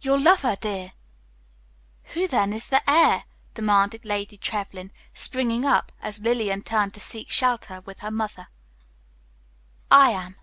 [0.00, 0.94] "Your lover, dear!"
[2.14, 3.22] "Who, then, is the heir?"
[3.54, 8.48] demanded Lady Trevlyn, springing up, as Lillian turned to seek shelter with her mother.
[9.88, 10.34] "I am."